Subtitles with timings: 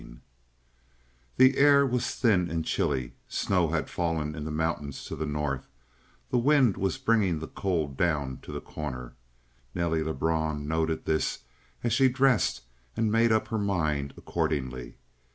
[0.03, 0.19] 30
[1.37, 5.65] The air was thin and chilly; snow had fallen in the mountains to the north,
[5.67, 9.13] and the wind was bringing the cold down to The Corner.
[9.75, 11.43] Nelly Lebrun noted this
[11.83, 12.61] as she dressed
[12.97, 14.95] and made up her mind accordingly.